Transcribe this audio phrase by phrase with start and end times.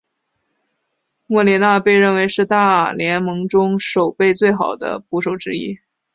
[1.27, 5.77] 莫里纳被认为是大联盟中守备最好的捕手之一。